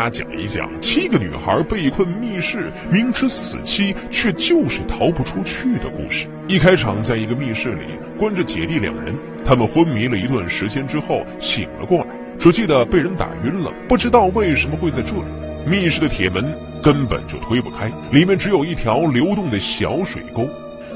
[0.00, 6.26] 他讲一讲七个女孩被困密室，明知死期却就是逃不出去的故事。
[6.48, 7.82] 一开场，在一个密室里
[8.18, 12.06] 关着姐弟两人，他们昏迷了一段时间之后醒了过来，
[12.38, 15.22] 只记得被人打晕了，不知道为什么会在这里。
[15.66, 16.50] 密室的铁门
[16.82, 20.48] 根本就推不开，里面只有一条流动的小水沟。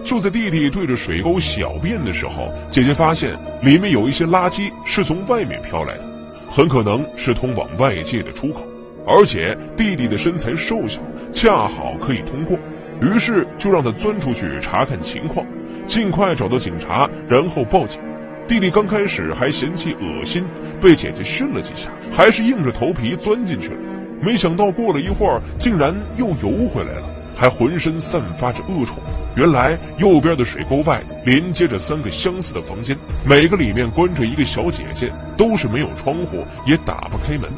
[0.03, 6.05] 就在弟弟对着水沟小便的时候，姐姐发现里面有一些垃圾是从外面飘来的，
[6.49, 8.67] 很可能是通往外界的出口。
[9.07, 11.01] 而且弟弟的身材瘦小，
[11.33, 12.59] 恰好可以通过，
[13.03, 15.47] 于是就让他钻出去查看情况，
[15.87, 18.01] 尽快找到警察，然后报警。
[18.47, 20.45] 弟弟刚开始还嫌弃恶心，
[20.81, 23.77] 被姐姐训了几下，还是硬着头皮钻进去了。
[24.21, 28.95] 没想到过了一会儿，竟然又游回来了，还浑身散发着恶臭。
[29.35, 32.97] 原来右边的水沟外连接着三个相似的房间，
[33.27, 37.51] 每个里面关着一个小姐姐，都是没有窗户，也打不开门。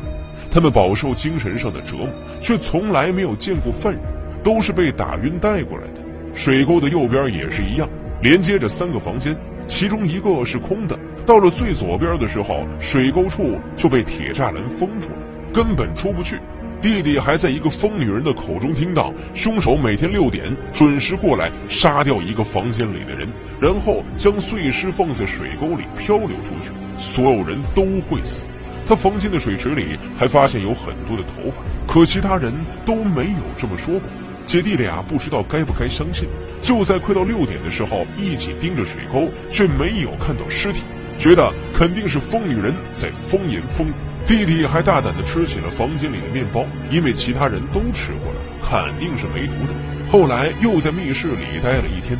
[0.56, 2.09] 他们饱受精神上的折磨，
[2.41, 4.02] 却从来没有见过犯人，
[4.42, 6.00] 都是被打晕带过来的。
[6.34, 7.86] 水沟的右边也是一样，
[8.22, 9.36] 连接着三个房间，
[9.67, 10.98] 其中一个是空的。
[11.27, 15.19] 到了最左边的时候，水沟处就被铁栅栏封住了，
[15.53, 16.39] 根本出不去。
[16.80, 23.28] 弟弟还在一个疯女人的口中听到，凶手每天六点准时过来杀掉一个房间里的人，
[23.61, 28.47] 然后将碎尸放在水沟里漂流出去，所有人都会死。
[28.87, 32.53] 他房间的水池里还发现有很多的头发，可其他人
[32.84, 34.03] 都没有这么说过。
[34.47, 36.29] 姐弟俩不知道该不该相信。
[36.61, 40.81] 就在快到六点的时候，一起盯着水沟，却没有看到尸体，
[41.19, 43.92] 觉得肯定是疯女人在疯言疯语。
[44.25, 49.75] 弟弟还大胆地吃起了房间里的面包，因为其他人都吃过了，肯定是没毒的。
[50.09, 52.17] 后来又在密室里待了一天，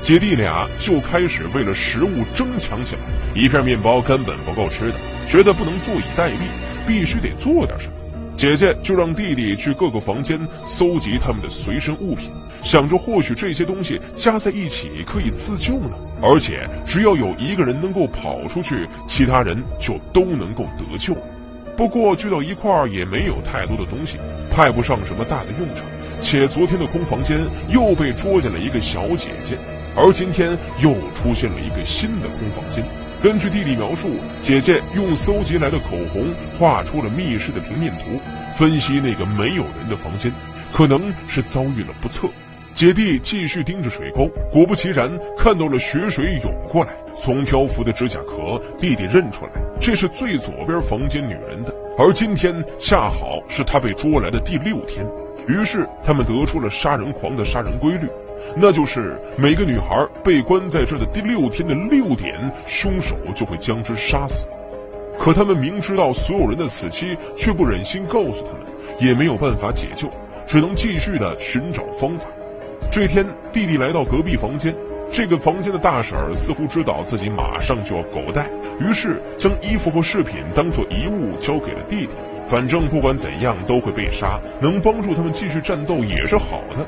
[0.00, 3.02] 姐弟俩就开始为了食物争抢起来。
[3.34, 4.94] 一片面包根本不够吃的。
[5.26, 6.38] 觉得不能坐以待毙，
[6.88, 7.92] 必须得做点什么。
[8.34, 12.30] 姐姐就让弟弟去各个房间搜集他们的随身物品，
[12.64, 15.90] 想着或许这些东西加在一起可以自救呢。
[16.20, 21.16] 而且只要有一个人能够跑出去，其他人就都能够得救。
[21.76, 24.18] 不过聚到一块儿也没有太多的东西，
[24.50, 25.84] 派不上什么大的用场。
[26.18, 27.38] 且昨天的空房间
[27.68, 29.56] 又被捉进了一个小姐姐，
[29.96, 32.84] 而今天又出现了一个新的空房间。
[33.22, 34.08] 根据弟弟描述，
[34.40, 38.18] 姐姐用搜集来的口红画出了密室的平面图，
[38.54, 40.32] 分析那个没有人的房间，
[40.72, 42.28] 可能是遭遇了不测。
[42.72, 46.92] 姐弟继续盯着水沟，果不其然，看到了血水涌过来。
[47.20, 51.74] 从漂浮的指甲壳，弟弟认出来，这是最左边房间女人的。
[51.98, 55.04] 而今天恰好是她被捉来的第六天，
[55.46, 58.08] 于是他们得出了杀人狂的杀人规律。
[58.56, 64.46] 那就是每个女孩被关在这的第六天的六点，凶手就会将之杀死。
[65.18, 68.66] 可他们明知道所有人的死期，却不忍心告诉他们，
[68.98, 70.08] 也没有办法解救，
[70.46, 72.26] 只能继续的寻找方法。
[72.90, 74.74] 这天，弟弟来到隔壁房间，
[75.12, 78.48] 这个房间的大婶似乎知道自己马上就要狗带，
[78.80, 82.10] 于是将衣服和饰品当做遗物交给了弟弟。
[82.48, 86.84] 反正不管怎样都会被杀，能帮助他们继续战斗也是好的。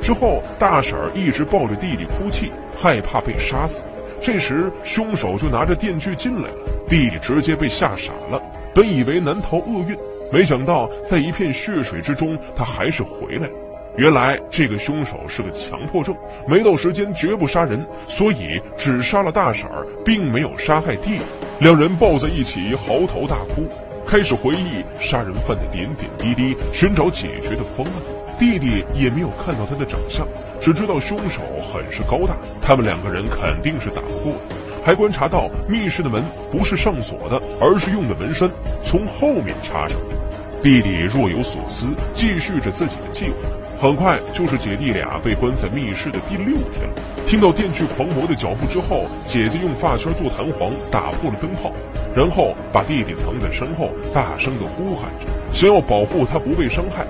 [0.00, 3.84] 之后，大婶儿一直抱着弟弟哭泣，害怕被杀死。
[4.20, 6.54] 这时，凶手就拿着电锯进来了，
[6.88, 8.40] 弟弟直接被吓傻了。
[8.74, 9.96] 本以为难逃厄运，
[10.32, 13.52] 没想到在一片血水之中，他还是回来了。
[13.96, 16.14] 原来，这个凶手是个强迫症，
[16.46, 21.24] 没到时间绝不杀人，所以只杀了大婶儿，并没有杀害弟弟。
[21.60, 23.66] 两人抱在一起嚎啕大哭，
[24.06, 28.15] 开始回忆杀人犯的点点滴滴，寻找解决的方案。
[28.38, 30.26] 弟弟也没有看到他的长相，
[30.60, 34.56] 只知道凶手很是高大，他们两个人肯定是打不过的。
[34.84, 38.48] 还观察到密室的门不是上锁的，而是用的门栓
[38.80, 39.96] 从后面插上。
[40.62, 43.36] 弟弟若有所思，继续着自己的计划。
[43.78, 47.26] 很快就是姐弟俩被关在密室的第六天了。
[47.26, 51.72] 听到电锯狂魔的脚步之后，姐姐用发圈做弹簧打破了灯泡，
[52.14, 57.04] 然后把弟弟藏在身后，大声的呼喊着，想要保护他不被伤害。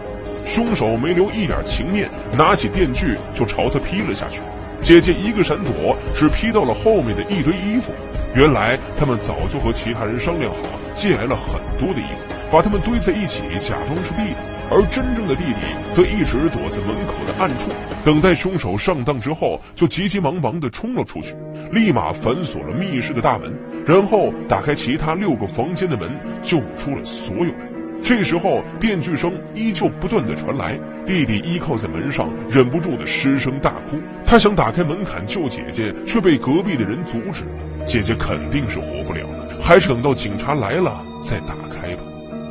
[0.46, 4.40] 凶手没留一点情面，拿起电锯就朝他劈了下去。
[4.82, 7.92] 姐姐一个闪躲，只劈到了后面的一堆衣服。
[8.34, 10.58] 原来他们早就和其他人商量好，
[10.94, 14.36] 借来了很多的衣服，把他们堆在一起，假装是弟弟。
[14.68, 17.70] 而真正的弟弟则一直躲在门口的暗处，
[18.04, 21.36] 等待凶手上当之后，就急急忙忙地冲了出去，
[21.70, 23.56] 立马反锁了密室的大门，
[23.86, 26.10] 然后打开其他六个房间的门，
[26.42, 27.75] 救出了所有人。
[28.02, 30.78] 这时候，电锯声依旧不断的传来。
[31.04, 33.98] 弟弟依靠在门上，忍不住的失声大哭。
[34.24, 37.84] 他想打开门槛救姐姐，却被隔壁的人阻止了。
[37.86, 42.02] 姐姐肯定是活不了了，还是等到警察来了再打开吧。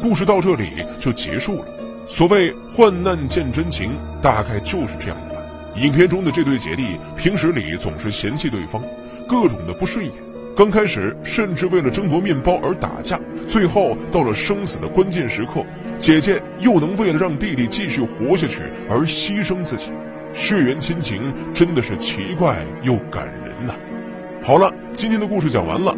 [0.01, 1.65] 故事到这里就结束了。
[2.07, 5.41] 所谓患难见真情，大概就是这样的吧。
[5.75, 8.81] 影片中的这对姐弟平时里总是嫌弃对方，
[9.27, 10.13] 各种的不顺眼。
[10.55, 15.65] 刚开始甚至为了争夺面包而打架，最后到了生死的关键时刻，
[15.99, 19.91] 姐姐又能为了让弟弟继续活下去而牺牲自己。
[20.33, 23.73] 血缘亲情真的是奇怪又感人呐！
[24.43, 25.94] 好了，今天的故事讲完了。